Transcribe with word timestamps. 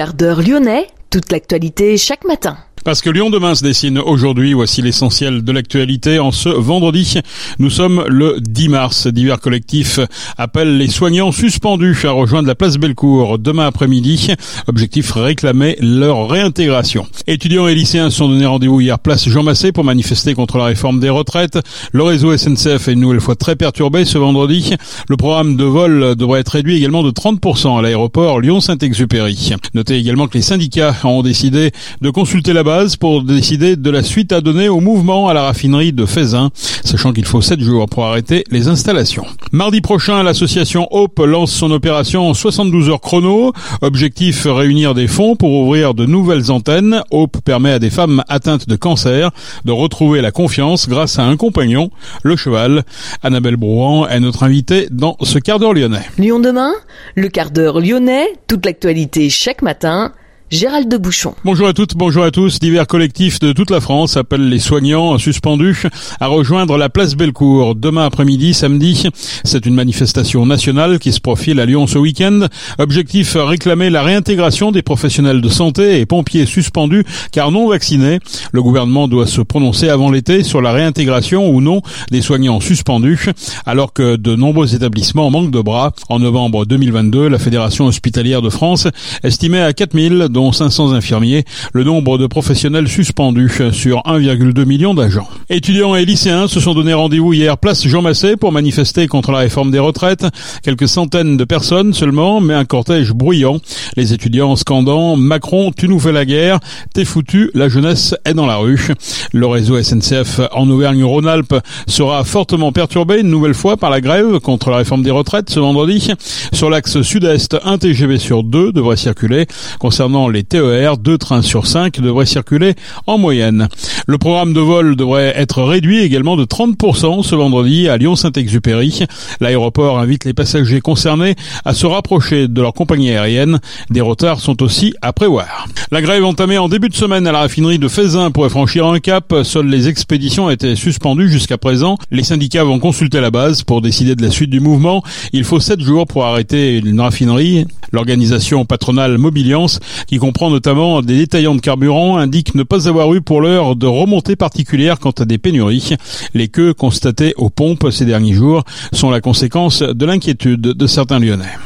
Quart 0.00 0.14
d'heure 0.14 0.40
lyonnais, 0.40 0.86
toute 1.10 1.30
l'actualité 1.30 1.98
chaque 1.98 2.24
matin. 2.24 2.56
Parce 2.84 3.02
que 3.02 3.10
Lyon 3.10 3.28
demain 3.28 3.54
se 3.54 3.62
dessine 3.62 3.98
aujourd'hui, 3.98 4.54
voici 4.54 4.80
l'essentiel 4.80 5.44
de 5.44 5.52
l'actualité. 5.52 6.18
En 6.18 6.32
ce 6.32 6.48
vendredi, 6.48 7.20
nous 7.58 7.68
sommes 7.68 8.04
le 8.08 8.38
10 8.40 8.68
mars. 8.70 9.06
Divers 9.06 9.40
collectifs 9.40 10.00
appellent 10.38 10.78
les 10.78 10.88
soignants 10.88 11.30
suspendus 11.30 11.98
à 12.04 12.12
rejoindre 12.12 12.48
la 12.48 12.54
place 12.54 12.78
Bellecour 12.78 13.38
demain 13.38 13.66
après-midi. 13.66 14.28
Objectif 14.66 15.12
réclamer 15.12 15.76
leur 15.80 16.28
réintégration. 16.28 17.06
Étudiants 17.26 17.68
et 17.68 17.74
lycéens 17.74 18.08
se 18.08 18.16
sont 18.16 18.28
donné 18.28 18.46
rendez-vous 18.46 18.80
hier 18.80 18.98
place 18.98 19.28
Jean 19.28 19.42
Massé 19.42 19.72
pour 19.72 19.84
manifester 19.84 20.34
contre 20.34 20.56
la 20.56 20.64
réforme 20.64 21.00
des 21.00 21.10
retraites. 21.10 21.58
Le 21.92 22.02
réseau 22.02 22.34
SNCF 22.34 22.88
est 22.88 22.92
une 22.94 23.00
nouvelle 23.00 23.20
fois 23.20 23.36
très 23.36 23.56
perturbé 23.56 24.06
ce 24.06 24.16
vendredi. 24.16 24.74
Le 25.08 25.16
programme 25.18 25.56
de 25.56 25.64
vol 25.64 26.16
devrait 26.16 26.40
être 26.40 26.52
réduit 26.52 26.76
également 26.76 27.02
de 27.02 27.10
30% 27.10 27.78
à 27.78 27.82
l'aéroport 27.82 28.40
Lyon-Saint-Exupéry. 28.40 29.52
Notez 29.74 29.96
également 29.96 30.28
que 30.28 30.38
les 30.38 30.42
syndicats 30.42 30.96
ont 31.04 31.22
décidé 31.22 31.72
de 32.00 32.10
consulter 32.10 32.54
la 32.54 32.62
pour 33.00 33.24
décider 33.24 33.74
de 33.74 33.90
la 33.90 34.04
suite 34.04 34.30
à 34.32 34.40
donner 34.40 34.68
au 34.68 34.78
mouvement 34.78 35.28
à 35.28 35.34
la 35.34 35.42
raffinerie 35.42 35.92
de 35.92 36.06
Faisin, 36.06 36.50
sachant 36.54 37.12
qu'il 37.12 37.24
faut 37.24 37.40
7 37.40 37.60
jours 37.60 37.86
pour 37.86 38.04
arrêter 38.04 38.44
les 38.52 38.68
installations. 38.68 39.24
Mardi 39.50 39.80
prochain, 39.80 40.22
l'association 40.22 40.86
Hope 40.92 41.18
lance 41.18 41.50
son 41.50 41.72
opération 41.72 42.32
72 42.32 42.88
heures 42.88 43.00
chrono. 43.00 43.52
Objectif 43.82 44.46
réunir 44.46 44.94
des 44.94 45.08
fonds 45.08 45.34
pour 45.34 45.52
ouvrir 45.52 45.94
de 45.94 46.06
nouvelles 46.06 46.52
antennes. 46.52 47.02
Hope 47.10 47.38
permet 47.44 47.72
à 47.72 47.80
des 47.80 47.90
femmes 47.90 48.22
atteintes 48.28 48.68
de 48.68 48.76
cancer 48.76 49.32
de 49.64 49.72
retrouver 49.72 50.20
la 50.20 50.30
confiance 50.30 50.88
grâce 50.88 51.18
à 51.18 51.24
un 51.24 51.36
compagnon, 51.36 51.90
le 52.22 52.36
cheval. 52.36 52.84
Annabelle 53.24 53.56
Brouan 53.56 54.06
est 54.06 54.20
notre 54.20 54.44
invitée 54.44 54.86
dans 54.92 55.16
ce 55.22 55.40
quart 55.40 55.58
d'heure 55.58 55.74
lyonnais. 55.74 56.06
Lyon 56.18 56.38
demain, 56.38 56.72
le 57.16 57.26
quart 57.28 57.50
d'heure 57.50 57.80
lyonnais, 57.80 58.28
toute 58.46 58.64
l'actualité 58.64 59.28
chaque 59.28 59.62
matin 59.62 60.12
Gérald 60.50 60.88
de 60.88 60.96
Bouchon. 60.96 61.34
Bonjour 61.44 61.68
à 61.68 61.72
toutes, 61.72 61.94
bonjour 61.94 62.24
à 62.24 62.32
tous. 62.32 62.58
Divers 62.58 62.88
collectifs 62.88 63.38
de 63.38 63.52
toute 63.52 63.70
la 63.70 63.80
France 63.80 64.16
appellent 64.16 64.48
les 64.48 64.58
soignants 64.58 65.16
suspendus 65.16 65.84
à 66.18 66.26
rejoindre 66.26 66.76
la 66.76 66.88
place 66.88 67.14
Bellecour 67.14 67.76
demain 67.76 68.04
après-midi, 68.04 68.52
samedi. 68.52 69.04
C'est 69.44 69.64
une 69.64 69.76
manifestation 69.76 70.46
nationale 70.46 70.98
qui 70.98 71.12
se 71.12 71.20
profile 71.20 71.60
à 71.60 71.66
Lyon 71.66 71.86
ce 71.86 71.98
week-end. 71.98 72.48
Objectif 72.80 73.36
réclamer 73.36 73.90
la 73.90 74.02
réintégration 74.02 74.72
des 74.72 74.82
professionnels 74.82 75.40
de 75.40 75.48
santé 75.48 76.00
et 76.00 76.06
pompiers 76.06 76.46
suspendus 76.46 77.04
car 77.30 77.52
non 77.52 77.68
vaccinés. 77.68 78.18
Le 78.50 78.60
gouvernement 78.60 79.06
doit 79.06 79.28
se 79.28 79.42
prononcer 79.42 79.88
avant 79.88 80.10
l'été 80.10 80.42
sur 80.42 80.60
la 80.60 80.72
réintégration 80.72 81.48
ou 81.48 81.60
non 81.60 81.80
des 82.10 82.22
soignants 82.22 82.58
suspendus 82.58 83.26
alors 83.66 83.92
que 83.92 84.16
de 84.16 84.34
nombreux 84.34 84.74
établissements 84.74 85.30
manquent 85.30 85.52
de 85.52 85.60
bras. 85.60 85.92
En 86.08 86.18
novembre 86.18 86.66
2022, 86.66 87.28
la 87.28 87.38
Fédération 87.38 87.86
hospitalière 87.86 88.42
de 88.42 88.50
France 88.50 88.88
estimait 89.22 89.62
à 89.62 89.72
4000 89.72 90.26
500 90.52 90.92
infirmiers, 90.92 91.44
le 91.72 91.84
nombre 91.84 92.18
de 92.18 92.26
professionnels 92.26 92.88
suspendus 92.88 93.60
sur 93.72 93.98
1,2 93.98 94.64
million 94.64 94.94
d'agents. 94.94 95.28
Étudiants 95.48 95.94
et 95.94 96.04
lycéens 96.04 96.48
se 96.48 96.60
sont 96.60 96.74
donné 96.74 96.94
rendez-vous 96.94 97.32
hier 97.32 97.58
place 97.58 97.86
Jean 97.86 98.02
Massé 98.02 98.36
pour 98.36 98.52
manifester 98.52 99.06
contre 99.06 99.32
la 99.32 99.38
réforme 99.38 99.70
des 99.70 99.78
retraites. 99.78 100.26
Quelques 100.62 100.88
centaines 100.88 101.36
de 101.36 101.44
personnes 101.44 101.92
seulement, 101.92 102.40
mais 102.40 102.54
un 102.54 102.64
cortège 102.64 103.12
bruyant. 103.12 103.58
Les 103.96 104.12
étudiants 104.12 104.56
scandant 104.56 105.16
Macron, 105.16 105.72
tu 105.76 105.88
nous 105.88 106.00
fais 106.00 106.12
la 106.12 106.24
guerre, 106.24 106.58
t'es 106.94 107.04
foutu, 107.04 107.50
la 107.54 107.68
jeunesse 107.68 108.14
est 108.24 108.34
dans 108.34 108.46
la 108.46 108.56
rue. 108.56 108.88
Le 109.32 109.46
réseau 109.46 109.80
SNCF 109.80 110.40
en 110.52 110.68
Auvergne-Rhône-Alpes 110.70 111.54
sera 111.86 112.24
fortement 112.24 112.72
perturbé 112.72 113.20
une 113.20 113.30
nouvelle 113.30 113.54
fois 113.54 113.76
par 113.76 113.90
la 113.90 114.00
grève 114.00 114.40
contre 114.40 114.70
la 114.70 114.78
réforme 114.78 115.02
des 115.02 115.10
retraites 115.10 115.50
ce 115.50 115.60
vendredi. 115.60 116.10
Sur 116.52 116.70
l'axe 116.70 117.02
sud-est, 117.02 117.56
un 117.64 117.78
TGV 117.78 118.18
sur 118.18 118.42
deux 118.42 118.72
devrait 118.72 118.96
circuler. 118.96 119.46
Concernant 119.78 120.28
les 120.30 120.44
TER, 120.44 120.96
deux 120.96 121.18
trains 121.18 121.42
sur 121.42 121.66
cinq 121.66 122.00
devraient 122.00 122.26
circuler 122.26 122.74
en 123.06 123.18
moyenne. 123.18 123.68
Le 124.06 124.18
programme 124.18 124.52
de 124.52 124.60
vol 124.60 124.96
devrait 124.96 125.32
être 125.36 125.62
réduit 125.62 126.00
également 126.00 126.36
de 126.36 126.44
30% 126.44 127.22
ce 127.22 127.34
vendredi 127.34 127.88
à 127.88 127.96
Lyon-Saint-Exupéry. 127.96 129.04
L'aéroport 129.40 129.98
invite 129.98 130.24
les 130.24 130.34
passagers 130.34 130.80
concernés 130.80 131.36
à 131.64 131.74
se 131.74 131.86
rapprocher 131.86 132.48
de 132.48 132.60
leur 132.60 132.72
compagnie 132.72 133.10
aérienne. 133.10 133.60
Des 133.90 134.00
retards 134.00 134.40
sont 134.40 134.62
aussi 134.62 134.94
à 135.02 135.12
prévoir. 135.12 135.66
La 135.90 136.02
grève 136.02 136.24
entamée 136.24 136.58
en 136.58 136.68
début 136.68 136.88
de 136.88 136.94
semaine 136.94 137.26
à 137.26 137.32
la 137.32 137.40
raffinerie 137.40 137.78
de 137.78 137.88
Faisin 137.88 138.30
pourrait 138.30 138.48
franchir 138.48 138.86
un 138.86 139.00
cap. 139.00 139.34
Seules 139.42 139.68
les 139.68 139.88
expéditions 139.88 140.50
étaient 140.50 140.76
suspendues 140.76 141.30
jusqu'à 141.30 141.58
présent. 141.58 141.96
Les 142.10 142.22
syndicats 142.22 142.64
vont 142.64 142.78
consulter 142.78 143.20
la 143.20 143.30
base 143.30 143.62
pour 143.62 143.82
décider 143.82 144.14
de 144.14 144.22
la 144.22 144.30
suite 144.30 144.50
du 144.50 144.60
mouvement. 144.60 145.02
Il 145.32 145.44
faut 145.44 145.60
sept 145.60 145.80
jours 145.80 146.06
pour 146.06 146.24
arrêter 146.24 146.78
une 146.78 147.00
raffinerie. 147.00 147.66
L'organisation 147.92 148.64
patronale 148.64 149.18
Mobiliance 149.18 149.80
qui 150.06 150.16
comprend 150.20 150.50
notamment 150.50 151.02
des 151.02 151.16
détaillants 151.16 151.56
de 151.56 151.60
carburant, 151.60 152.18
indique 152.18 152.54
ne 152.54 152.62
pas 152.62 152.86
avoir 152.86 153.12
eu 153.14 153.20
pour 153.20 153.40
l'heure 153.40 153.74
de 153.74 153.86
remontée 153.86 154.36
particulière 154.36 155.00
quant 155.00 155.10
à 155.10 155.24
des 155.24 155.38
pénuries. 155.38 155.96
Les 156.34 156.46
queues 156.46 156.74
constatées 156.74 157.34
aux 157.36 157.50
pompes 157.50 157.90
ces 157.90 158.04
derniers 158.04 158.34
jours 158.34 158.62
sont 158.92 159.10
la 159.10 159.20
conséquence 159.20 159.82
de 159.82 160.06
l'inquiétude 160.06 160.60
de 160.60 160.86
certains 160.86 161.18
Lyonnais. 161.18 161.56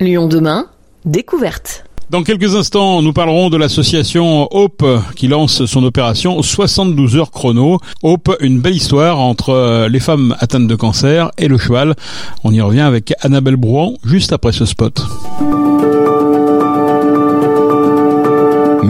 Lyon 0.00 0.26
demain, 0.26 0.66
découverte. 1.04 1.84
Dans 2.10 2.24
quelques 2.24 2.56
instants, 2.56 3.02
nous 3.02 3.12
parlerons 3.12 3.50
de 3.50 3.56
l'association 3.56 4.48
Hope 4.50 4.84
qui 5.14 5.28
lance 5.28 5.64
son 5.66 5.84
opération 5.84 6.42
72 6.42 7.16
heures 7.16 7.30
chrono. 7.30 7.78
Hope, 8.02 8.36
une 8.40 8.60
belle 8.60 8.74
histoire 8.74 9.20
entre 9.20 9.86
les 9.88 10.00
femmes 10.00 10.34
atteintes 10.40 10.66
de 10.66 10.74
cancer 10.74 11.30
et 11.38 11.46
le 11.46 11.56
cheval. 11.56 11.94
On 12.42 12.52
y 12.52 12.60
revient 12.60 12.80
avec 12.80 13.12
Annabelle 13.20 13.54
Brouan 13.54 13.94
juste 14.04 14.32
après 14.32 14.50
ce 14.50 14.64
spot. 14.64 15.02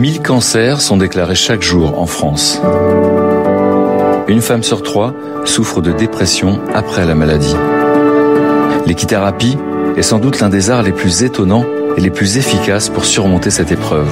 1000 0.01 0.23
cancers 0.23 0.81
sont 0.81 0.97
déclarés 0.97 1.35
chaque 1.35 1.61
jour 1.61 1.99
en 1.99 2.07
France. 2.07 2.59
Une 4.27 4.41
femme 4.41 4.63
sur 4.63 4.81
trois 4.81 5.13
souffre 5.45 5.79
de 5.79 5.91
dépression 5.91 6.59
après 6.73 7.05
la 7.05 7.13
maladie. 7.13 7.55
L'équithérapie 8.87 9.59
est 9.95 10.01
sans 10.01 10.17
doute 10.17 10.39
l'un 10.39 10.49
des 10.49 10.71
arts 10.71 10.81
les 10.81 10.91
plus 10.91 11.21
étonnants 11.21 11.67
et 11.97 12.01
les 12.01 12.09
plus 12.09 12.37
efficaces 12.37 12.89
pour 12.89 13.05
surmonter 13.05 13.51
cette 13.51 13.71
épreuve. 13.71 14.09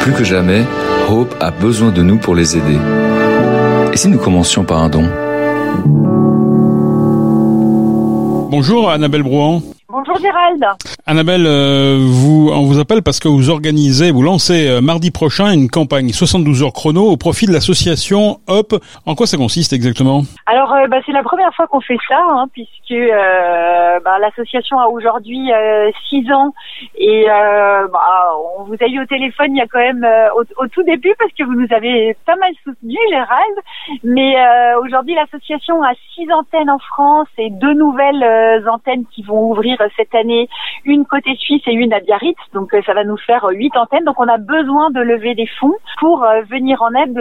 Plus 0.00 0.12
que 0.14 0.24
jamais, 0.24 0.64
Hope 1.12 1.34
a 1.40 1.50
besoin 1.50 1.90
de 1.90 2.02
nous 2.02 2.18
pour 2.18 2.36
les 2.36 2.56
aider. 2.56 2.78
Et 3.92 3.96
si 3.96 4.06
nous 4.06 4.18
commencions 4.18 4.64
par 4.64 4.78
un 4.78 4.88
don? 4.88 5.02
Bonjour 8.48 8.88
Annabelle 8.88 9.24
Brouan. 9.24 9.60
Bonjour 9.88 10.16
Gérald. 10.18 10.64
Annabelle, 11.10 11.42
euh, 11.44 11.98
on 12.54 12.62
vous 12.66 12.78
appelle 12.78 13.02
parce 13.02 13.18
que 13.18 13.26
vous 13.26 13.50
organisez, 13.50 14.12
vous 14.12 14.22
lancez 14.22 14.70
euh, 14.70 14.80
mardi 14.80 15.10
prochain 15.10 15.52
une 15.52 15.68
campagne 15.68 16.10
72 16.10 16.62
heures 16.62 16.72
chrono 16.72 17.02
au 17.10 17.16
profit 17.16 17.46
de 17.46 17.52
l'association 17.52 18.38
Hop. 18.46 18.76
En 19.06 19.16
quoi 19.16 19.26
ça 19.26 19.36
consiste 19.36 19.72
exactement? 19.72 20.22
Alors, 20.46 20.72
euh, 20.72 20.86
bah, 20.86 20.98
c'est 21.04 21.10
la 21.10 21.24
première 21.24 21.52
fois 21.52 21.66
qu'on 21.66 21.80
fait 21.80 21.98
ça, 22.08 22.20
hein, 22.28 22.46
puisque 22.52 22.94
bah, 24.04 24.18
l'association 24.20 24.78
a 24.78 24.86
aujourd'hui 24.86 25.50
6 26.10 26.32
ans 26.32 26.54
et 26.96 27.26
bah, 27.26 27.98
on 28.60 28.62
vous 28.62 28.76
a 28.80 28.86
eu 28.86 29.02
au 29.02 29.06
téléphone 29.06 29.48
il 29.50 29.58
y 29.58 29.62
a 29.62 29.66
quand 29.66 29.80
même 29.80 30.06
au, 30.36 30.66
tout 30.68 30.84
début 30.84 31.12
parce 31.18 31.32
que 31.32 31.42
vous 31.42 31.54
nous 31.54 31.66
avez 31.74 32.16
pas 32.24 32.36
mal 32.36 32.52
soutenu, 32.62 32.96
Gérald. 33.10 33.56
Mais 34.04 34.36
aujourd'hui, 34.84 35.16
l'association 35.16 35.82
a 35.82 35.92
6 36.14 36.32
antennes 36.32 36.70
en 36.70 36.78
France 36.78 37.28
et 37.36 37.50
deux 37.50 37.74
nouvelles 37.74 38.68
antennes 38.68 39.04
qui 39.12 39.24
vont 39.24 39.50
ouvrir 39.50 39.76
cette 39.96 40.14
année, 40.14 40.48
côté 41.04 41.34
suisse 41.36 41.62
et 41.66 41.72
une 41.72 41.92
à 41.92 42.00
Biarritz. 42.00 42.38
Donc 42.52 42.74
euh, 42.74 42.82
ça 42.84 42.94
va 42.94 43.04
nous 43.04 43.16
faire 43.16 43.44
euh, 43.44 43.52
huit 43.52 43.76
antennes. 43.76 44.04
Donc 44.04 44.18
on 44.18 44.28
a 44.28 44.38
besoin 44.38 44.90
de 44.90 45.00
lever 45.00 45.34
des 45.34 45.46
fonds 45.46 45.74
pour 45.98 46.24
euh, 46.24 46.42
venir 46.42 46.82
en 46.82 46.92
aide 46.94 47.18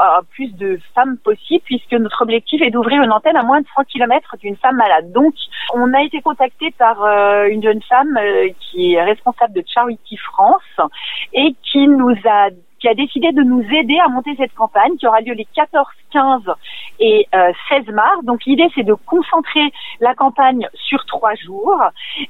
à 0.00 0.20
plus 0.30 0.54
de 0.56 0.78
femmes 0.94 1.16
possible, 1.18 1.62
puisque 1.64 1.92
notre 1.92 2.22
objectif 2.22 2.62
est 2.62 2.70
d'ouvrir 2.70 3.02
une 3.02 3.12
antenne 3.12 3.36
à 3.36 3.42
moins 3.42 3.60
de 3.60 3.66
100 3.74 3.84
km 3.84 4.36
d'une 4.38 4.56
femme 4.56 4.76
malade. 4.76 5.12
Donc 5.12 5.34
on 5.74 5.92
a 5.94 6.02
été 6.02 6.20
contacté 6.20 6.72
par 6.78 7.04
une 7.46 7.62
jeune 7.62 7.82
femme 7.82 8.18
qui 8.60 8.94
est 8.94 9.02
responsable 9.02 9.54
de 9.54 9.64
Charity 9.66 10.16
France 10.16 10.62
et 11.32 11.54
qui 11.62 11.88
nous 11.88 12.14
a 12.24 12.50
qui 12.80 12.88
a 12.88 12.94
décidé 12.94 13.32
de 13.32 13.42
nous 13.42 13.62
aider 13.62 13.98
à 14.04 14.08
monter 14.08 14.34
cette 14.36 14.54
campagne 14.54 14.96
qui 14.96 15.06
aura 15.06 15.20
lieu 15.20 15.32
les 15.34 15.46
14, 15.54 15.86
15 16.12 16.42
et 17.00 17.26
16 17.32 17.84
euh, 17.88 17.92
mars. 17.92 18.24
Donc 18.24 18.44
l'idée 18.44 18.68
c'est 18.74 18.82
de 18.82 18.94
concentrer 18.94 19.72
la 20.00 20.14
campagne 20.14 20.68
sur 20.74 21.04
trois 21.06 21.34
jours 21.34 21.80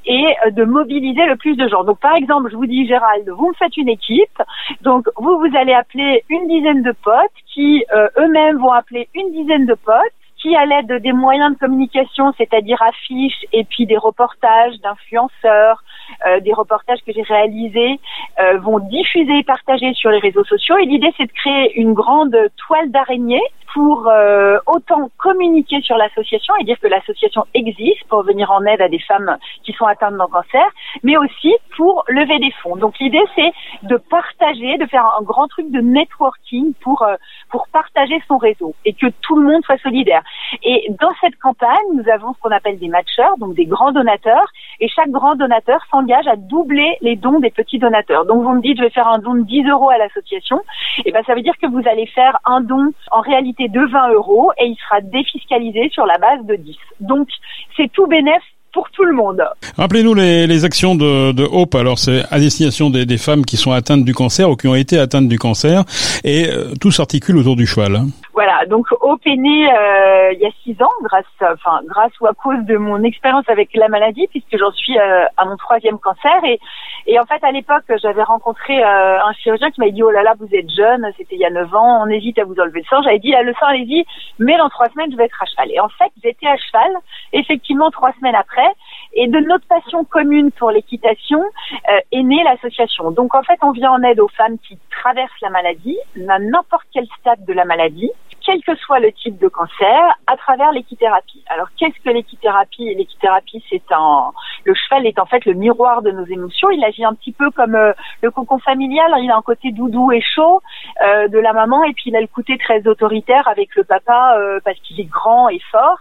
et 0.04 0.24
euh, 0.46 0.50
de 0.50 0.64
mobiliser 0.64 1.26
le 1.26 1.36
plus 1.36 1.56
de 1.56 1.68
gens. 1.68 1.84
Donc 1.84 2.00
par 2.00 2.16
exemple, 2.16 2.50
je 2.50 2.56
vous 2.56 2.66
dis 2.66 2.86
Gérald, 2.86 3.28
vous 3.28 3.48
me 3.48 3.54
faites 3.54 3.76
une 3.76 3.88
équipe, 3.88 4.42
donc 4.82 5.06
vous 5.16 5.38
vous 5.38 5.56
allez 5.56 5.72
appeler 5.72 6.24
une 6.28 6.46
dizaine 6.48 6.82
de 6.82 6.92
potes 6.92 7.36
qui 7.52 7.84
euh, 7.94 8.08
eux-mêmes 8.18 8.58
vont 8.58 8.72
appeler 8.72 9.08
une 9.14 9.32
dizaine 9.32 9.66
de 9.66 9.74
potes 9.74 10.25
aussi 10.36 10.54
à 10.56 10.66
l'aide 10.66 11.02
des 11.02 11.12
moyens 11.12 11.54
de 11.54 11.58
communication, 11.58 12.32
c'est-à-dire 12.36 12.80
affiches 12.82 13.44
et 13.52 13.64
puis 13.64 13.86
des 13.86 13.96
reportages 13.96 14.78
d'influenceurs, 14.80 15.82
euh, 16.26 16.40
des 16.40 16.52
reportages 16.52 16.98
que 17.06 17.12
j'ai 17.12 17.22
réalisés 17.22 18.00
euh, 18.40 18.58
vont 18.58 18.78
diffuser 18.78 19.38
et 19.38 19.44
partager 19.44 19.92
sur 19.94 20.10
les 20.10 20.18
réseaux 20.18 20.44
sociaux. 20.44 20.76
Et 20.78 20.86
l'idée, 20.86 21.12
c'est 21.16 21.26
de 21.26 21.32
créer 21.32 21.78
une 21.78 21.94
grande 21.94 22.36
toile 22.56 22.90
d'araignée 22.90 23.42
pour 23.72 24.08
euh, 24.08 24.58
autant 24.66 25.10
communiquer 25.18 25.80
sur 25.80 25.96
l'association 25.96 26.54
et 26.60 26.64
dire 26.64 26.78
que 26.80 26.86
l'association 26.86 27.44
existe 27.54 28.04
pour 28.08 28.22
venir 28.22 28.50
en 28.50 28.64
aide 28.64 28.80
à 28.80 28.88
des 28.88 28.98
femmes 28.98 29.36
qui 29.64 29.72
sont 29.72 29.86
atteintes 29.86 30.16
d'un 30.16 30.26
cancer, 30.26 30.66
mais 31.02 31.16
aussi 31.16 31.54
pour 31.76 32.04
lever 32.08 32.38
des 32.38 32.52
fonds. 32.62 32.76
Donc 32.76 32.98
l'idée 32.98 33.24
c'est 33.34 33.52
de 33.82 33.96
partager, 33.96 34.78
de 34.78 34.86
faire 34.86 35.04
un 35.18 35.22
grand 35.22 35.48
truc 35.48 35.70
de 35.70 35.80
networking 35.80 36.74
pour 36.82 37.02
euh, 37.02 37.16
pour 37.50 37.68
partager 37.68 38.20
son 38.28 38.38
réseau 38.38 38.74
et 38.84 38.92
que 38.92 39.06
tout 39.22 39.36
le 39.36 39.46
monde 39.46 39.62
soit 39.64 39.78
solidaire. 39.78 40.22
Et 40.62 40.88
dans 41.00 41.12
cette 41.20 41.36
campagne, 41.36 41.68
nous 41.94 42.08
avons 42.10 42.34
ce 42.34 42.40
qu'on 42.40 42.50
appelle 42.50 42.78
des 42.78 42.88
matcheurs, 42.88 43.36
donc 43.38 43.54
des 43.54 43.66
grands 43.66 43.92
donateurs, 43.92 44.48
et 44.80 44.88
chaque 44.88 45.10
grand 45.10 45.36
donateur 45.36 45.80
s'engage 45.90 46.26
à 46.26 46.36
doubler 46.36 46.96
les 47.00 47.16
dons 47.16 47.40
des 47.40 47.50
petits 47.50 47.78
donateurs. 47.78 48.26
Donc 48.26 48.42
vous 48.42 48.52
me 48.52 48.60
dites 48.60 48.78
je 48.78 48.82
vais 48.82 48.90
faire 48.90 49.08
un 49.08 49.18
don 49.18 49.34
de 49.34 49.42
10 49.42 49.68
euros 49.68 49.90
à 49.90 49.98
l'association, 49.98 50.60
et 51.04 51.12
ben 51.12 51.22
ça 51.26 51.34
veut 51.34 51.42
dire 51.42 51.56
que 51.60 51.66
vous 51.66 51.82
allez 51.88 52.06
faire 52.06 52.38
un 52.44 52.60
don 52.60 52.92
en 53.10 53.20
réalité 53.20 53.65
de 53.68 53.80
20 53.80 54.14
euros 54.14 54.50
et 54.58 54.66
il 54.66 54.76
sera 54.76 55.00
défiscalisé 55.00 55.88
sur 55.92 56.06
la 56.06 56.18
base 56.18 56.44
de 56.46 56.56
10. 56.56 56.76
Donc 57.00 57.28
c'est 57.76 57.90
tout 57.92 58.06
bénéfice 58.06 58.42
pour 58.76 58.90
tout 58.90 59.04
le 59.04 59.14
monde. 59.14 59.42
Rappelez-nous 59.78 60.12
les, 60.12 60.64
actions 60.66 60.94
de, 60.94 61.32
de. 61.32 61.78
Alors 61.78 61.98
c'est 61.98 62.24
à 62.30 62.38
destination 62.38 62.90
des, 62.90 63.16
femmes 63.16 63.46
qui 63.46 63.56
sont 63.56 63.72
atteintes 63.72 64.04
du 64.04 64.12
cancer 64.12 64.50
ou 64.50 64.56
qui 64.56 64.68
ont 64.68 64.74
été 64.74 64.98
atteintes 64.98 65.28
du 65.28 65.38
cancer 65.38 65.82
et 66.24 66.50
euh, 66.50 66.74
tout 66.78 66.90
s'articule 66.90 67.38
autour 67.38 67.56
du 67.56 67.66
cheval. 67.66 68.02
Voilà, 68.36 68.66
donc 68.66 68.86
Hope 69.00 69.26
est 69.26 69.36
né 69.36 69.66
euh, 69.66 70.30
il 70.34 70.40
y 70.40 70.44
a 70.44 70.50
six 70.62 70.76
ans 70.82 70.92
grâce, 71.00 71.24
enfin 71.40 71.80
grâce 71.86 72.12
ou 72.20 72.26
à 72.26 72.34
cause 72.34 72.62
de 72.66 72.76
mon 72.76 73.02
expérience 73.02 73.48
avec 73.48 73.70
la 73.72 73.88
maladie 73.88 74.26
puisque 74.26 74.58
j'en 74.58 74.70
suis 74.72 74.98
euh, 74.98 75.24
à 75.38 75.46
mon 75.46 75.56
troisième 75.56 75.98
cancer 75.98 76.44
et 76.44 76.60
et 77.06 77.18
en 77.18 77.24
fait 77.24 77.42
à 77.42 77.50
l'époque 77.50 77.84
j'avais 78.02 78.22
rencontré 78.22 78.84
euh, 78.84 79.24
un 79.24 79.32
chirurgien 79.32 79.70
qui 79.70 79.80
m'a 79.80 79.88
dit 79.88 80.02
oh 80.02 80.10
là 80.10 80.22
là 80.22 80.34
vous 80.38 80.54
êtes 80.54 80.68
jeune, 80.68 81.10
c'était 81.16 81.36
il 81.36 81.40
y 81.40 81.46
a 81.46 81.50
neuf 81.50 81.74
ans, 81.74 82.02
on 82.04 82.08
hésite 82.08 82.38
à 82.38 82.44
vous 82.44 82.60
enlever 82.60 82.80
le 82.80 82.86
sang. 82.90 83.00
J'avais 83.02 83.20
dit 83.20 83.30
là 83.30 83.42
le 83.42 83.54
sang 83.54 83.68
allez-y, 83.68 84.04
mais 84.38 84.58
dans 84.58 84.68
trois 84.68 84.90
semaines 84.90 85.10
je 85.10 85.16
vais 85.16 85.24
être 85.24 85.42
à 85.42 85.46
cheval. 85.46 85.70
Et 85.72 85.80
en 85.80 85.88
fait 85.88 86.12
j'étais 86.22 86.46
à 86.46 86.58
cheval 86.58 86.92
effectivement 87.32 87.90
trois 87.90 88.12
semaines 88.20 88.34
après 88.34 88.70
et 89.14 89.28
de 89.28 89.40
notre 89.40 89.66
passion 89.66 90.04
commune 90.04 90.52
pour 90.52 90.70
l'équitation 90.70 91.40
euh, 91.40 91.98
est 92.12 92.22
née 92.22 92.44
l'association. 92.44 93.10
Donc 93.10 93.34
en 93.34 93.42
fait, 93.42 93.58
on 93.62 93.72
vient 93.72 93.92
en 93.92 94.02
aide 94.02 94.20
aux 94.20 94.28
femmes 94.28 94.58
qui 94.58 94.78
traversent 94.90 95.40
la 95.40 95.50
maladie, 95.50 95.96
à 96.28 96.38
n'importe 96.38 96.86
quel 96.92 97.06
stade 97.20 97.44
de 97.46 97.52
la 97.52 97.64
maladie, 97.64 98.10
quel 98.46 98.62
que 98.62 98.76
soit 98.76 99.00
le 99.00 99.12
type 99.12 99.38
de 99.38 99.48
cancer, 99.48 100.14
à 100.28 100.36
travers 100.36 100.70
l'équithérapie. 100.70 101.42
Alors 101.48 101.66
qu'est-ce 101.76 102.00
que 102.02 102.10
l'équithérapie? 102.10 102.94
L'équithérapie, 102.94 103.62
c'est 103.68 103.82
un 103.90 104.32
le 104.64 104.74
cheval 104.74 105.06
est 105.06 105.18
en 105.18 105.26
fait 105.26 105.44
le 105.44 105.54
miroir 105.54 106.02
de 106.02 106.10
nos 106.10 106.24
émotions. 106.26 106.70
Il 106.70 106.84
agit 106.84 107.04
un 107.04 107.14
petit 107.14 107.32
peu 107.32 107.50
comme 107.50 107.74
euh, 107.74 107.92
le 108.22 108.30
cocon 108.30 108.58
familial. 108.58 109.12
Il 109.18 109.30
a 109.30 109.36
un 109.36 109.42
côté 109.42 109.72
doudou 109.72 110.12
et 110.12 110.20
chaud 110.20 110.60
euh, 111.02 111.28
de 111.28 111.38
la 111.38 111.52
maman, 111.52 111.84
et 111.84 111.92
puis 111.92 112.04
il 112.06 112.16
a 112.16 112.20
le 112.20 112.26
côté 112.26 112.56
très 112.58 112.86
autoritaire 112.86 113.46
avec 113.48 113.74
le 113.76 113.84
papa 113.84 114.36
euh, 114.38 114.60
parce 114.64 114.78
qu'il 114.80 115.00
est 115.00 115.10
grand 115.10 115.48
et 115.48 115.60
fort. 115.70 115.98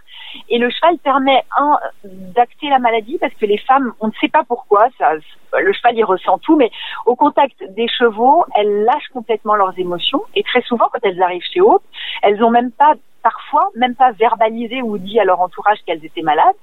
Et 0.48 0.58
le 0.58 0.70
cheval 0.70 0.98
permet 0.98 1.44
un 1.56 1.78
d'acter 2.04 2.68
la 2.68 2.78
maladie 2.78 3.18
parce 3.18 3.34
que 3.34 3.46
les 3.46 3.58
femmes, 3.58 3.92
on 4.00 4.08
ne 4.08 4.12
sait 4.20 4.28
pas 4.28 4.44
pourquoi, 4.44 4.88
ça, 4.98 5.12
le 5.60 5.72
cheval 5.72 5.96
il 5.96 6.04
ressent 6.04 6.38
tout, 6.38 6.56
mais 6.56 6.70
au 7.06 7.16
contact 7.16 7.62
des 7.70 7.88
chevaux, 7.88 8.44
elles 8.54 8.84
lâchent 8.84 9.08
complètement 9.12 9.54
leurs 9.54 9.78
émotions. 9.78 10.22
Et 10.34 10.42
très 10.42 10.62
souvent, 10.62 10.88
quand 10.92 11.00
elles 11.02 11.22
arrivent 11.22 11.42
chez 11.52 11.60
Hope, 11.60 11.82
elles 12.22 12.42
ont 12.42 12.50
même 12.50 12.70
pas 12.70 12.94
parfois 13.22 13.70
même 13.74 13.96
pas 13.96 14.12
verbalisé 14.12 14.82
ou 14.82 14.98
dit 14.98 15.18
à 15.18 15.24
leur 15.24 15.40
entourage 15.40 15.78
qu'elles 15.84 16.04
étaient 16.04 16.22
malades. 16.22 16.54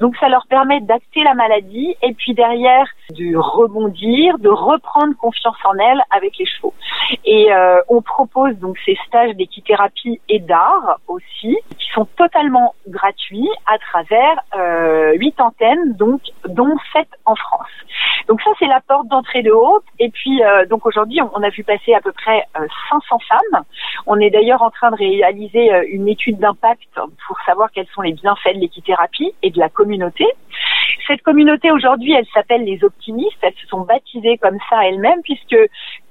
Donc 0.00 0.16
ça 0.16 0.30
leur 0.30 0.46
permet 0.46 0.80
d'acter 0.80 1.22
la 1.22 1.34
maladie 1.34 1.94
et 2.02 2.14
puis 2.14 2.32
derrière 2.32 2.86
de 3.10 3.36
rebondir, 3.36 4.38
de 4.38 4.48
reprendre 4.48 5.14
confiance 5.18 5.56
en 5.64 5.74
elles 5.74 6.02
avec 6.10 6.38
les 6.38 6.46
chevaux. 6.46 6.72
Et 7.26 7.52
euh, 7.52 7.80
on 7.88 8.00
propose 8.00 8.56
donc 8.56 8.78
ces 8.86 8.96
stages 9.06 9.34
d'équithérapie 9.36 10.18
et 10.30 10.38
d'art 10.38 10.98
aussi, 11.08 11.58
sont 11.98 12.06
totalement 12.16 12.74
gratuits 12.86 13.48
à 13.66 13.78
travers 13.78 14.40
euh, 14.56 15.14
huit 15.14 15.40
antennes, 15.40 15.94
donc 15.94 16.20
dont 16.46 16.76
sept 16.92 17.08
en 17.24 17.34
France. 17.34 17.66
Donc 18.28 18.40
ça 18.42 18.50
c'est 18.58 18.66
la 18.66 18.80
porte 18.80 19.08
d'entrée 19.08 19.42
de 19.42 19.50
Haute. 19.50 19.84
Et 19.98 20.10
puis 20.10 20.42
euh, 20.42 20.64
donc 20.66 20.86
aujourd'hui 20.86 21.20
on 21.20 21.42
a 21.42 21.48
vu 21.50 21.64
passer 21.64 21.94
à 21.94 22.00
peu 22.00 22.12
près 22.12 22.44
500 22.90 23.18
femmes. 23.28 23.64
On 24.06 24.20
est 24.20 24.30
d'ailleurs 24.30 24.62
en 24.62 24.70
train 24.70 24.90
de 24.90 24.96
réaliser 24.96 25.70
une 25.90 26.08
étude 26.08 26.38
d'impact 26.38 26.88
pour 27.26 27.38
savoir 27.44 27.70
quels 27.72 27.88
sont 27.94 28.02
les 28.02 28.12
bienfaits 28.12 28.54
de 28.54 28.60
l'équithérapie 28.60 29.34
et 29.42 29.50
de 29.50 29.58
la 29.58 29.68
communauté. 29.68 30.24
Cette 31.06 31.22
communauté 31.22 31.70
aujourd'hui, 31.70 32.12
elle 32.12 32.26
s'appelle 32.34 32.64
les 32.64 32.82
optimistes. 32.84 33.38
Elles 33.42 33.54
se 33.60 33.66
sont 33.66 33.80
baptisées 33.80 34.38
comme 34.38 34.58
ça 34.68 34.86
elles-mêmes 34.86 35.22
puisque 35.22 35.56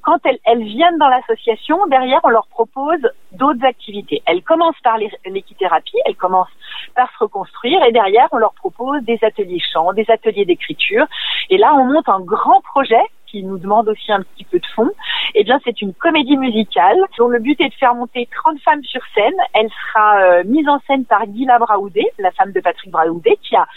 quand 0.08 0.20
elles, 0.24 0.64
viennent 0.64 0.98
dans 1.00 1.10
l'association, 1.10 1.86
derrière, 1.88 2.22
on 2.24 2.30
leur 2.30 2.48
propose 2.48 3.02
d'autres 3.34 3.66
activités. 3.66 4.22
Elles 4.26 4.42
commencent 4.42 4.80
par 4.82 4.98
l'équithérapie, 5.26 5.98
elles 6.06 6.16
commencent 6.16 6.48
par 6.96 7.12
se 7.12 7.18
reconstruire 7.20 7.84
et 7.84 7.92
derrière, 7.92 8.30
on 8.32 8.38
leur 8.38 8.54
propose 8.54 9.04
des 9.04 9.20
ateliers 9.22 9.62
chant, 9.74 9.92
des 9.92 10.10
ateliers 10.10 10.46
d'écriture. 10.46 11.06
Et 11.50 11.58
là, 11.58 11.74
on 11.76 11.84
monte 11.84 12.08
un 12.08 12.22
grand 12.22 12.62
projet 12.62 13.04
qui 13.26 13.44
nous 13.44 13.58
demande 13.58 13.90
aussi 13.90 14.10
un 14.12 14.22
petit 14.22 14.46
peu 14.46 14.60
de 14.60 14.66
fond. 14.76 14.90
Eh 15.36 15.44
bien, 15.44 15.60
c'est 15.66 15.82
une 15.82 15.94
comédie 15.94 16.38
musicale 16.38 16.98
dont 17.18 17.28
le 17.28 17.40
but 17.40 17.60
est 17.60 17.68
de 17.68 17.74
faire 17.74 17.94
monter 17.94 18.30
30 18.34 18.60
femmes 18.62 18.84
sur 18.84 19.02
scène. 19.14 19.36
Elle 19.54 19.70
sera 19.70 20.22
euh, 20.22 20.44
mise 20.46 20.70
en 20.70 20.80
scène 20.88 21.04
par 21.04 21.26
Gila 21.26 21.60
Braoudé, 21.60 22.06
la 22.18 22.32
femme 22.32 22.54
de 22.54 22.62
Patrick 22.62 22.92
Braoudé, 22.92 23.38
qui 23.44 23.58
a 23.58 23.68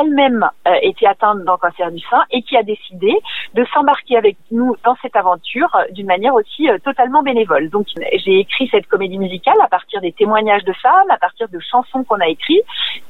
elle-même 0.00 0.48
euh, 0.66 0.74
été 0.82 1.06
atteinte 1.06 1.44
d'un 1.44 1.56
cancer 1.56 1.90
du 1.90 2.00
sein 2.00 2.24
et 2.30 2.42
qui 2.42 2.56
a 2.56 2.62
décidé 2.62 3.12
de 3.54 3.64
s'embarquer 3.72 4.16
avec 4.16 4.36
nous 4.50 4.76
dans 4.84 4.96
cette 5.02 5.16
aventure 5.16 5.74
euh, 5.76 5.84
d'une 5.92 6.06
manière 6.06 6.34
aussi 6.34 6.68
euh, 6.68 6.78
totalement 6.78 7.22
bénévole. 7.22 7.70
Donc 7.70 7.86
j'ai 7.96 8.40
écrit 8.40 8.68
cette 8.70 8.86
comédie 8.86 9.18
musicale 9.18 9.56
à 9.62 9.68
partir 9.68 10.00
des 10.00 10.12
témoignages 10.12 10.64
de 10.64 10.72
femmes, 10.72 11.10
à 11.10 11.18
partir 11.18 11.48
de 11.48 11.58
chansons 11.60 12.04
qu'on 12.04 12.20
a 12.20 12.28
écrites. 12.28 12.64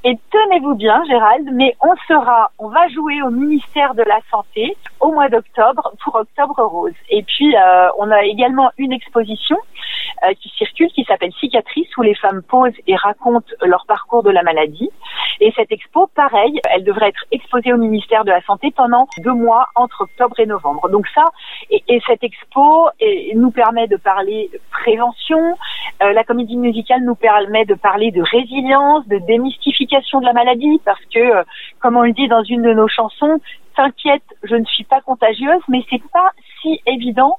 Et 0.05 0.17
tenez-vous 0.31 0.75
bien, 0.75 1.03
Gérald, 1.07 1.49
mais 1.53 1.77
on 1.83 1.95
sera, 2.07 2.51
on 2.59 2.69
va 2.69 2.89
jouer 2.89 3.23
au 3.23 3.31
ministère 3.31 3.95
de 3.95 4.03
la 4.03 4.21
Santé 4.31 4.77
au 5.01 5.13
mois 5.13 5.29
d'octobre 5.29 5.93
pour 6.03 6.15
Octobre 6.17 6.63
Rose. 6.65 6.93
Et 7.11 7.23
puis 7.23 7.55
on 7.99 8.11
a 8.11 8.25
également 8.25 8.71
une 8.79 8.93
exposition 8.93 9.57
qui 10.41 10.49
circule 10.51 10.89
qui 10.89 11.05
s'appelle 11.05 11.33
Cicatrice 11.39 11.97
où 11.97 12.03
les 12.03 12.15
femmes 12.15 12.43
posent 12.43 12.73
et 12.87 12.97
racontent 12.97 13.53
leur 13.63 13.87
parcours 13.87 14.23
de 14.23 14.31
la 14.31 14.43
maladie. 14.43 14.91
Et 15.41 15.53
cette 15.57 15.71
expo, 15.71 16.09
pareil, 16.15 16.61
elle 16.79 16.85
devrait 16.85 17.09
être 17.09 17.25
exposée 17.33 17.73
au 17.73 17.77
ministère 17.77 18.25
de 18.25 18.31
la 18.31 18.41
Santé 18.43 18.73
pendant 18.75 19.09
deux 19.19 19.33
mois 19.33 19.69
entre 19.75 20.03
octobre 20.03 20.39
et 20.39 20.47
novembre. 20.47 20.89
Donc 20.89 21.07
ça, 21.15 21.25
et, 21.71 21.83
et 21.89 22.01
cette 22.07 22.23
expo 22.23 22.89
nous 23.35 23.51
permet 23.51 23.89
de 23.89 23.97
parler 23.97 24.51
prévention. 24.71 25.57
Euh, 26.03 26.13
la 26.13 26.25
comédie 26.25 26.57
musicale 26.57 27.03
nous 27.05 27.15
permet 27.15 27.65
de 27.65 27.75
parler 27.75 28.11
de 28.11 28.23
résilience, 28.23 29.07
de 29.09 29.19
démystification 29.19 30.21
de 30.21 30.27
la 30.27 30.33
maladie, 30.33 30.81
parce 30.85 31.05
que, 31.13 31.19
euh, 31.19 31.43
comme 31.81 31.97
on 31.97 32.03
le 32.03 32.13
dit 32.13 32.29
dans 32.29 32.43
une 32.45 32.63
de 32.63 32.73
nos 32.73 32.89
chansons, 32.89 33.41
t'inquiète, 33.77 34.23
je 34.45 34.55
ne 34.55 34.65
suis 34.65 34.85
pas 34.85 35.01
contagieuse, 35.01 35.63
mais 35.69 35.85
c'est 35.91 36.03
pas 36.13 36.31
si 36.61 36.81
évident 36.87 37.39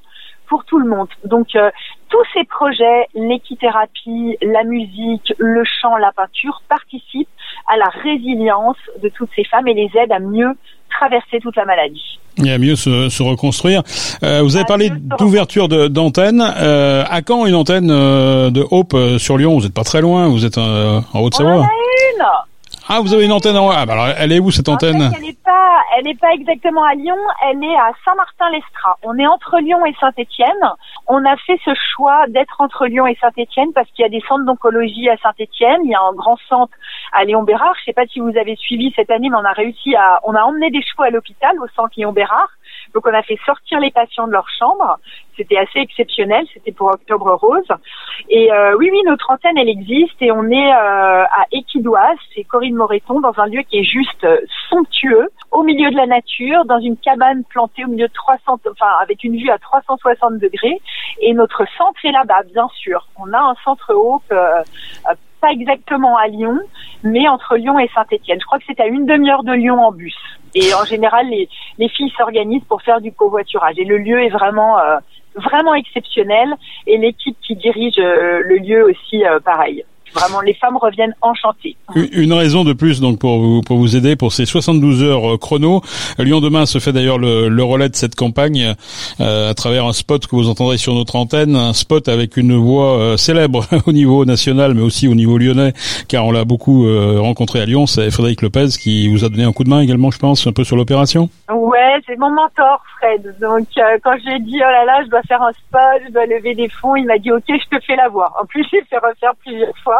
pour 0.50 0.64
tout 0.64 0.78
le 0.78 0.88
monde. 0.94 1.08
Donc 1.24 1.46
euh, 1.54 1.70
tous 2.10 2.26
ces 2.34 2.44
projets, 2.44 3.06
l'équithérapie, 3.14 4.36
la 4.42 4.64
musique, 4.64 5.32
le 5.38 5.62
chant, 5.64 5.96
la 5.96 6.12
peinture 6.12 6.60
participent 6.68 7.28
à 7.72 7.78
la 7.78 7.88
résilience 8.02 8.76
de 9.02 9.08
toutes 9.08 9.30
ces 9.36 9.44
femmes 9.44 9.68
et 9.68 9.74
les 9.74 9.90
aident 9.94 10.12
à 10.12 10.18
mieux 10.18 10.52
traverser 10.90 11.38
toute 11.40 11.56
la 11.56 11.64
maladie. 11.64 12.18
Et 12.44 12.52
à 12.52 12.58
mieux 12.58 12.74
se, 12.74 13.08
se 13.08 13.22
reconstruire. 13.22 13.82
Euh, 14.22 14.40
vous 14.42 14.56
avez 14.56 14.64
parlé 14.64 14.90
d'ouverture 15.18 15.68
d'antenne. 15.68 16.42
Euh, 16.42 17.04
à 17.08 17.22
quand 17.22 17.46
une 17.46 17.54
antenne 17.54 17.90
euh, 17.90 18.50
de 18.50 18.64
Hope 18.70 18.94
euh, 18.94 19.18
sur 19.18 19.38
Lyon? 19.38 19.54
Vous 19.54 19.62
n'êtes 19.62 19.74
pas 19.74 19.84
très 19.84 20.00
loin, 20.00 20.28
vous 20.28 20.44
êtes 20.44 20.58
en 20.58 21.02
Haute-Savoie. 21.14 21.66
Ah, 22.88 23.00
vous 23.00 23.14
avez 23.14 23.24
une 23.24 23.32
antenne 23.32 23.56
en... 23.56 23.70
Ah, 23.70 23.86
bah 23.86 23.92
alors, 23.92 24.08
elle 24.18 24.32
est 24.32 24.40
où 24.40 24.50
cette 24.50 24.68
antenne? 24.68 25.12
Elle 26.00 26.06
n'est 26.06 26.14
pas 26.14 26.32
exactement 26.32 26.82
à 26.82 26.94
Lyon. 26.94 27.18
Elle 27.46 27.62
est 27.62 27.76
à 27.76 27.92
Saint-Martin-l'Estrat. 28.06 28.96
On 29.02 29.18
est 29.18 29.26
entre 29.26 29.58
Lyon 29.58 29.84
et 29.84 29.94
Saint-Étienne. 30.00 30.48
On 31.06 31.22
a 31.26 31.36
fait 31.36 31.60
ce 31.62 31.72
choix 31.74 32.24
d'être 32.28 32.58
entre 32.58 32.86
Lyon 32.86 33.06
et 33.06 33.18
Saint-Étienne 33.20 33.74
parce 33.74 33.86
qu'il 33.90 34.02
y 34.02 34.06
a 34.06 34.08
des 34.08 34.22
centres 34.26 34.46
d'oncologie 34.46 35.10
à 35.10 35.18
Saint-Étienne. 35.18 35.80
Il 35.84 35.90
y 35.90 35.94
a 35.94 36.00
un 36.00 36.14
grand 36.14 36.38
centre 36.48 36.72
à 37.12 37.24
Léon 37.24 37.42
Bérard. 37.42 37.74
Je 37.80 37.84
sais 37.84 37.92
pas 37.92 38.06
si 38.06 38.18
vous 38.18 38.34
avez 38.38 38.56
suivi 38.56 38.94
cette 38.96 39.10
année, 39.10 39.28
mais 39.28 39.36
on 39.36 39.44
a 39.44 39.52
réussi 39.52 39.94
à, 39.94 40.20
on 40.24 40.34
a 40.34 40.40
emmené 40.40 40.70
des 40.70 40.80
chevaux 40.80 41.02
à 41.02 41.10
l'hôpital 41.10 41.54
au 41.60 41.68
centre 41.76 41.92
Léon 41.98 42.12
Bérard. 42.12 42.48
Donc 42.94 43.06
on 43.06 43.14
a 43.14 43.22
fait 43.22 43.38
sortir 43.44 43.80
les 43.80 43.90
patients 43.90 44.26
de 44.26 44.32
leur 44.32 44.48
chambre. 44.48 44.98
C'était 45.36 45.56
assez 45.56 45.78
exceptionnel. 45.78 46.44
C'était 46.52 46.72
pour 46.72 46.88
Octobre 46.88 47.34
Rose. 47.34 47.68
Et 48.28 48.52
euh, 48.52 48.76
oui, 48.76 48.90
oui, 48.92 49.00
notre 49.06 49.30
antenne, 49.30 49.56
elle 49.56 49.68
existe 49.68 50.20
et 50.20 50.32
on 50.32 50.44
est 50.50 50.72
euh, 50.72 51.24
à 51.24 51.46
Équidoise, 51.52 52.18
c'est 52.34 52.44
Corinne 52.44 52.74
Moreton, 52.74 53.20
dans 53.20 53.38
un 53.38 53.46
lieu 53.46 53.62
qui 53.62 53.78
est 53.78 53.84
juste 53.84 54.24
euh, 54.24 54.38
somptueux, 54.68 55.28
au 55.50 55.62
milieu 55.62 55.90
de 55.90 55.96
la 55.96 56.06
nature, 56.06 56.64
dans 56.64 56.78
une 56.78 56.96
cabane 56.96 57.44
plantée 57.44 57.84
au 57.84 57.88
milieu 57.88 58.08
de 58.08 58.12
300, 58.12 58.60
enfin 58.70 58.92
avec 59.02 59.24
une 59.24 59.36
vue 59.36 59.50
à 59.50 59.58
360 59.58 60.38
degrés. 60.38 60.80
Et 61.20 61.32
notre 61.32 61.64
centre 61.76 61.98
est 62.04 62.12
là-bas, 62.12 62.42
bien 62.52 62.68
sûr. 62.74 63.08
On 63.18 63.32
a 63.32 63.38
un 63.38 63.54
centre 63.64 63.94
haut 63.94 64.22
pas 65.40 65.50
exactement 65.50 66.16
à 66.16 66.28
Lyon, 66.28 66.58
mais 67.02 67.28
entre 67.28 67.56
Lyon 67.56 67.78
et 67.78 67.88
Saint-Étienne. 67.94 68.38
Je 68.40 68.46
crois 68.46 68.58
que 68.58 68.64
c'est 68.66 68.80
à 68.80 68.86
une 68.86 69.06
demi-heure 69.06 69.42
de 69.42 69.52
Lyon 69.52 69.80
en 69.80 69.92
bus. 69.92 70.16
Et 70.54 70.74
en 70.74 70.84
général, 70.84 71.28
les, 71.28 71.48
les 71.78 71.88
filles 71.88 72.12
s'organisent 72.16 72.64
pour 72.68 72.82
faire 72.82 73.00
du 73.00 73.12
covoiturage. 73.12 73.78
Et 73.78 73.84
le 73.84 73.98
lieu 73.98 74.22
est 74.22 74.30
vraiment 74.30 74.78
euh, 74.78 74.98
vraiment 75.34 75.74
exceptionnel. 75.74 76.54
Et 76.86 76.98
l'équipe 76.98 77.36
qui 77.46 77.56
dirige 77.56 77.98
euh, 77.98 78.42
le 78.44 78.56
lieu 78.56 78.84
aussi, 78.84 79.24
euh, 79.24 79.40
pareil. 79.40 79.84
Vraiment, 80.14 80.40
les 80.40 80.54
femmes 80.54 80.76
reviennent 80.76 81.14
enchantées. 81.20 81.76
Une 81.94 82.32
raison 82.32 82.64
de 82.64 82.72
plus 82.72 83.00
donc 83.00 83.18
pour 83.18 83.38
vous 83.38 83.60
pour 83.62 83.78
vous 83.78 83.96
aider 83.96 84.16
pour 84.16 84.32
ces 84.32 84.46
72 84.46 85.02
heures 85.02 85.34
euh, 85.34 85.36
chrono. 85.36 85.82
Lyon 86.18 86.40
demain 86.40 86.66
se 86.66 86.78
fait 86.78 86.92
d'ailleurs 86.92 87.18
le, 87.18 87.48
le, 87.48 87.62
relais 87.62 87.88
de 87.88 87.96
cette 87.96 88.14
campagne 88.14 88.74
euh, 89.20 89.50
à 89.50 89.54
travers 89.54 89.86
un 89.86 89.92
spot 89.92 90.26
que 90.26 90.34
vous 90.34 90.48
entendrez 90.48 90.78
sur 90.78 90.94
notre 90.94 91.16
antenne, 91.16 91.56
un 91.56 91.72
spot 91.72 92.08
avec 92.08 92.36
une 92.36 92.56
voix 92.56 92.98
euh, 92.98 93.16
célèbre 93.16 93.64
au 93.86 93.92
niveau 93.92 94.24
national 94.24 94.74
mais 94.74 94.82
aussi 94.82 95.08
au 95.08 95.14
niveau 95.14 95.38
lyonnais 95.38 95.72
car 96.08 96.24
on 96.26 96.32
l'a 96.32 96.44
beaucoup 96.44 96.86
euh, 96.86 97.20
rencontré 97.20 97.60
à 97.60 97.66
Lyon, 97.66 97.86
c'est 97.86 98.10
Frédéric 98.10 98.42
Lopez 98.42 98.68
qui 98.80 99.08
vous 99.08 99.24
a 99.24 99.28
donné 99.28 99.44
un 99.44 99.52
coup 99.52 99.64
de 99.64 99.70
main 99.70 99.80
également 99.80 100.10
je 100.10 100.18
pense 100.18 100.46
un 100.46 100.52
peu 100.52 100.64
sur 100.64 100.76
l'opération. 100.76 101.28
Ouais, 101.52 102.00
c'est 102.06 102.16
mon 102.16 102.30
mentor 102.30 102.82
Fred. 102.98 103.34
Donc 103.40 103.66
euh, 103.78 103.98
quand 104.02 104.16
j'ai 104.24 104.38
dit 104.40 104.56
oh 104.56 104.70
là 104.70 104.84
là, 104.84 105.02
je 105.04 105.10
dois 105.10 105.22
faire 105.22 105.42
un 105.42 105.52
spot, 105.52 106.02
je 106.06 106.12
dois 106.12 106.26
lever 106.26 106.54
des 106.54 106.68
fonds, 106.68 106.96
il 106.96 107.06
m'a 107.06 107.18
dit 107.18 107.30
OK, 107.32 107.44
je 107.48 107.76
te 107.76 107.82
fais 107.84 107.96
la 107.96 108.08
voix. 108.08 108.32
En 108.40 108.46
plus, 108.46 108.66
j'ai 108.70 108.82
fait 108.82 108.98
refaire 108.98 109.34
plusieurs 109.44 109.76
fois. 109.82 109.99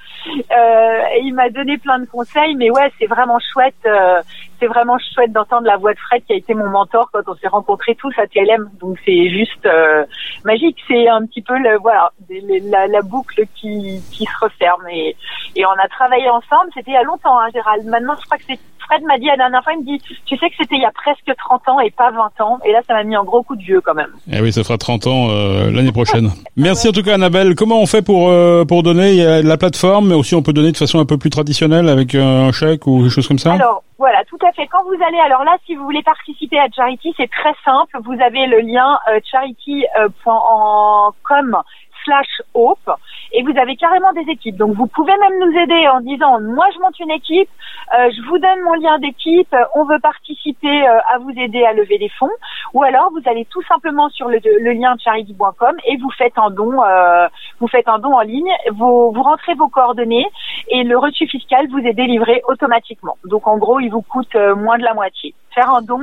et 0.27 1.21
il 1.23 1.33
m'a 1.33 1.49
donné 1.49 1.77
plein 1.77 1.99
de 1.99 2.05
conseils, 2.05 2.55
mais 2.55 2.69
ouais, 2.69 2.91
c'est 2.99 3.07
vraiment 3.07 3.39
chouette. 3.53 3.75
Euh, 3.85 4.21
c'est 4.61 4.67
vraiment 4.67 4.97
chouette 5.15 5.31
d'entendre 5.31 5.65
la 5.65 5.77
voix 5.77 5.93
de 5.93 5.99
Fred 5.99 6.23
qui 6.25 6.33
a 6.33 6.35
été 6.35 6.53
mon 6.53 6.69
mentor 6.69 7.09
quand 7.11 7.21
on 7.27 7.35
s'est 7.35 7.47
rencontrés 7.47 7.95
tous 7.95 8.13
à 8.17 8.27
TLM. 8.27 8.69
Donc 8.79 8.97
c'est 9.05 9.29
juste 9.29 9.65
euh, 9.65 10.05
magique. 10.45 10.77
C'est 10.87 11.07
un 11.07 11.25
petit 11.25 11.41
peu 11.41 11.57
le 11.57 11.77
voilà 11.79 12.11
la, 12.29 12.87
la, 12.87 13.01
boucle 13.01 13.43
qui, 13.55 14.01
qui 14.11 14.25
se 14.25 14.45
referme 14.45 14.87
et, 14.91 15.15
et 15.55 15.65
on 15.65 15.71
a 15.71 15.87
travaillé 15.87 16.29
ensemble. 16.29 16.69
C'était 16.75 16.91
il 16.91 16.93
y 16.93 16.97
a 16.97 17.03
longtemps, 17.03 17.39
hein, 17.39 17.49
Gérald. 17.53 17.85
Maintenant, 17.85 18.13
je 18.19 18.25
crois 18.25 18.37
que 18.37 18.43
c'est 18.47 18.59
Fred 18.85 19.03
m'a 19.03 19.17
dit 19.17 19.25
la 19.25 19.37
dernière 19.37 19.63
fois, 19.63 19.73
il 19.73 19.81
me 19.81 19.85
dit, 19.85 20.03
tu 20.25 20.37
sais 20.37 20.49
que 20.49 20.55
c'était 20.59 20.75
il 20.75 20.81
y 20.81 20.85
a 20.85 20.91
presque 20.91 21.31
30 21.37 21.69
ans 21.69 21.79
et 21.79 21.91
pas 21.91 22.11
20 22.11 22.43
ans. 22.43 22.59
Et 22.65 22.71
là, 22.71 22.81
ça 22.87 22.93
m'a 22.93 23.03
mis 23.03 23.15
un 23.15 23.23
gros 23.23 23.43
coup 23.43 23.55
de 23.55 23.63
vieux 23.63 23.81
quand 23.81 23.93
même. 23.93 24.11
Eh 24.31 24.41
oui, 24.41 24.51
ça 24.51 24.63
fera 24.63 24.77
30 24.77 25.07
ans 25.07 25.27
euh, 25.29 25.71
l'année 25.71 25.91
prochaine. 25.91 26.31
Merci 26.55 26.89
en 26.89 26.91
tout 26.91 27.03
cas, 27.03 27.13
Annabelle. 27.13 27.55
Comment 27.55 27.79
on 27.79 27.85
fait 27.85 28.01
pour 28.01 28.29
euh, 28.29 28.65
pour 28.65 28.83
donner 28.83 29.41
la 29.43 29.57
plateforme, 29.57 30.10
mais 30.11 30.17
aussi 30.17 30.35
on 30.35 30.43
peut 30.43 30.53
donner 30.53 30.71
de 30.71 30.77
façon 30.77 30.99
un 30.99 31.05
peu 31.05 31.17
plus 31.17 31.29
traditionnelle 31.29 31.87
avec 31.87 32.15
un 32.15 32.51
chèque 32.51 32.85
ou 32.85 33.03
des 33.03 33.09
choses 33.09 33.27
comme 33.27 33.39
ça? 33.39 33.53
Alors 33.53 33.83
voilà, 33.97 34.23
tout 34.25 34.37
à 34.45 34.51
fait. 34.51 34.67
Quand 34.67 34.83
vous 34.83 35.01
allez, 35.07 35.19
alors 35.19 35.43
là, 35.43 35.57
si 35.65 35.75
vous 35.75 35.83
voulez 35.83 36.03
participer 36.03 36.59
à 36.59 36.67
Charity, 36.75 37.13
c'est 37.17 37.29
très 37.29 37.53
simple. 37.63 37.97
Vous 38.03 38.19
avez 38.19 38.47
le 38.47 38.59
lien 38.59 38.99
euh, 39.09 39.19
charity.com 39.31 41.57
slash 42.03 42.41
hope 42.53 42.89
et 43.33 43.43
vous 43.43 43.57
avez 43.57 43.75
carrément 43.75 44.11
des 44.13 44.29
équipes. 44.31 44.57
Donc 44.57 44.73
vous 44.75 44.87
pouvez 44.87 45.13
même 45.17 45.39
nous 45.39 45.57
aider 45.59 45.87
en 45.87 46.01
disant 46.01 46.39
moi 46.41 46.65
je 46.73 46.79
monte 46.79 46.99
une 46.99 47.11
équipe, 47.11 47.49
euh, 47.97 48.09
je 48.11 48.21
vous 48.27 48.37
donne 48.37 48.61
mon 48.63 48.73
lien 48.73 48.99
d'équipe, 48.99 49.55
on 49.75 49.85
veut 49.85 49.99
participer 49.99 50.87
euh, 50.87 50.99
à 51.13 51.17
vous 51.19 51.31
aider 51.31 51.63
à 51.63 51.73
lever 51.73 51.97
des 51.97 52.09
fonds 52.09 52.29
ou 52.73 52.83
alors 52.83 53.11
vous 53.11 53.21
allez 53.29 53.45
tout 53.45 53.61
simplement 53.63 54.09
sur 54.09 54.27
le, 54.27 54.39
le 54.43 54.71
lien 54.71 54.95
charity.com 55.03 55.75
et 55.85 55.97
vous 55.97 56.11
faites 56.11 56.37
un 56.37 56.49
don 56.49 56.81
euh, 56.83 57.27
vous 57.59 57.67
faites 57.67 57.87
un 57.87 57.99
don 57.99 58.13
en 58.13 58.21
ligne, 58.21 58.51
vous, 58.71 59.11
vous 59.11 59.23
rentrez 59.23 59.53
vos 59.55 59.67
coordonnées 59.67 60.27
et 60.69 60.83
le 60.83 60.97
reçu 60.97 61.27
fiscal 61.27 61.67
vous 61.69 61.79
est 61.79 61.93
délivré 61.93 62.41
automatiquement. 62.47 63.17
Donc 63.25 63.47
en 63.47 63.57
gros, 63.57 63.79
il 63.79 63.89
vous 63.89 64.01
coûte 64.01 64.35
moins 64.35 64.77
de 64.77 64.83
la 64.83 64.93
moitié. 64.93 65.33
Faire 65.53 65.69
un 65.69 65.81
don, 65.81 66.01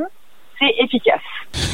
c'est 0.59 0.75
efficace. 0.83 1.21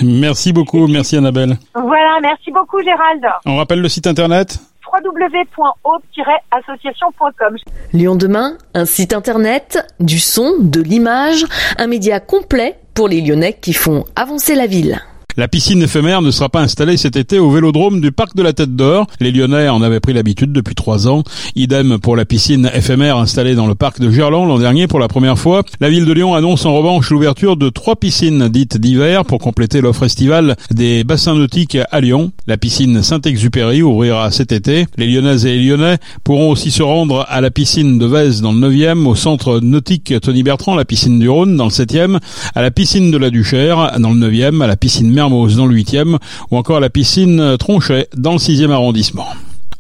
Merci 0.03 0.53
beaucoup, 0.53 0.87
merci 0.87 1.17
Annabelle. 1.17 1.57
Voilà, 1.75 2.19
merci 2.23 2.50
beaucoup 2.50 2.83
Gérald. 2.83 3.25
On 3.47 3.57
rappelle 3.57 3.81
le 3.81 3.88
site 3.88 4.07
internet 4.07 4.59
www.hope-association.com. 4.93 7.57
Lyon 7.93 8.17
demain, 8.17 8.57
un 8.75 8.85
site 8.85 9.12
internet, 9.12 9.85
du 9.99 10.21
son, 10.21 10.53
de 10.61 10.81
l'image, 10.81 11.45
un 11.79 11.88
média 11.88 12.21
complet 12.21 12.79
pour 12.95 13.09
les 13.09 13.21
Lyonnais 13.21 13.59
qui 13.61 13.73
font 13.73 14.05
avancer 14.14 14.55
la 14.55 14.67
ville. 14.67 15.00
La 15.37 15.49
piscine 15.49 15.83
éphémère 15.83 16.23
ne 16.23 16.31
sera 16.31 16.49
pas 16.49 16.61
installée 16.61 16.97
cet 16.97 17.17
été 17.17 17.41
au 17.41 17.50
vélodrome 17.50 18.00
du 18.00 18.12
parc 18.12 18.37
de 18.37 18.43
la 18.45 18.53
Tête 18.53 18.76
d'Or. 18.76 19.09
Les 19.19 19.33
Lyonnais 19.33 19.69
en 19.69 19.83
avaient 19.83 19.99
pris 19.99 20.12
l'habitude 20.12 20.53
depuis 20.53 20.76
trois 20.76 21.09
ans. 21.09 21.25
Idem 21.57 21.99
pour 21.99 22.14
la 22.14 22.25
piscine 22.25 22.71
éphémère 22.73 23.17
installée 23.17 23.57
dans 23.57 23.67
le 23.67 23.75
parc 23.75 23.99
de 23.99 24.12
Gerland 24.12 24.47
l'an 24.47 24.61
dernier 24.61 24.87
pour 24.87 25.00
la 25.00 25.09
première 25.09 25.37
fois. 25.37 25.64
La 25.81 25.91
ville 25.91 26.05
de 26.05 26.12
Lyon 26.12 26.37
annonce 26.37 26.67
en 26.67 26.75
revanche 26.76 27.11
l'ouverture 27.11 27.57
de 27.57 27.69
trois 27.69 27.97
piscines 27.97 28.49
dites 28.49 28.76
d'hiver 28.79 29.25
pour 29.25 29.41
compléter 29.41 29.81
l'offre 29.81 30.05
estivale 30.05 30.55
des 30.71 31.03
bassins 31.03 31.35
nautiques 31.35 31.79
à 31.91 32.00
Lyon. 32.00 32.31
La 32.47 32.57
piscine 32.57 33.03
Saint-Exupéry 33.03 33.83
ouvrira 33.83 34.31
cet 34.31 34.53
été. 34.53 34.87
Les 34.97 35.09
Lyonnaises 35.09 35.47
et 35.47 35.57
les 35.57 35.67
Lyonnais 35.67 35.99
pourront 36.23 36.53
aussi 36.53 36.71
se 36.71 36.85
rendre 36.85 37.26
à 37.29 37.41
la 37.41 37.50
piscine 37.50 37.99
de 37.99 38.07
Vèze 38.07 38.41
dans 38.41 38.53
le 38.53 38.69
9e, 38.71 39.05
au 39.05 39.17
centre 39.17 39.59
nautique 39.59 40.14
Tony 40.23 40.45
Bertrand, 40.45 40.76
la 40.76 40.85
piscine 40.85 41.19
du 41.19 41.29
Rhône 41.29 41.57
dans 41.57 41.64
le 41.64 41.71
7e, 41.71 42.21
à 42.55 42.62
la 42.62 42.71
piscine 42.71 43.11
de 43.11 43.19
la 43.19 43.31
Duchère 43.31 43.99
dans 43.99 44.12
le 44.12 44.31
9e, 44.31 44.62
à 44.62 44.69
la 44.69 44.76
piscine 44.76 45.11
Dans 45.31 45.66
le 45.66 45.75
8e 45.75 46.19
ou 46.50 46.57
encore 46.59 46.81
la 46.81 46.90
piscine 46.90 47.57
Tronchet 47.59 48.09
dans 48.14 48.33
le 48.33 48.38
6e 48.38 48.71
arrondissement. 48.71 49.26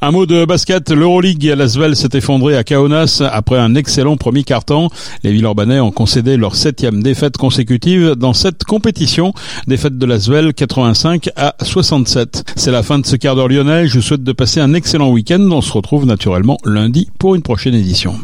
Un 0.00 0.10
mot 0.10 0.26
de 0.26 0.44
basket, 0.44 0.90
l'Euroleague 0.90 1.50
à 1.50 1.56
Lasvel 1.56 1.96
s'est 1.96 2.10
effondré 2.14 2.56
à 2.56 2.64
Kaunas 2.64 3.22
après 3.30 3.58
un 3.58 3.74
excellent 3.74 4.16
premier 4.16 4.42
quart-temps. 4.42 4.90
Les 5.22 5.32
Villeurbanais 5.32 5.80
ont 5.80 5.92
concédé 5.92 6.36
leur 6.36 6.56
septième 6.56 7.02
défaite 7.02 7.36
consécutive 7.36 8.10
dans 8.10 8.32
cette 8.32 8.64
compétition. 8.64 9.32
Défaite 9.66 9.98
de 9.98 10.06
Lasvel 10.06 10.54
85 10.54 11.30
à 11.36 11.56
67. 11.62 12.52
C'est 12.56 12.70
la 12.70 12.82
fin 12.82 12.98
de 12.98 13.06
ce 13.06 13.16
quart 13.16 13.36
d'heure 13.36 13.48
lyonnais. 13.48 13.86
Je 13.86 14.00
souhaite 14.00 14.22
de 14.22 14.32
passer 14.32 14.60
un 14.60 14.72
excellent 14.72 15.10
week-end. 15.10 15.46
On 15.50 15.60
se 15.60 15.72
retrouve 15.72 16.06
naturellement 16.06 16.58
lundi 16.64 17.08
pour 17.18 17.34
une 17.34 17.42
prochaine 17.42 17.74
édition. 17.74 18.14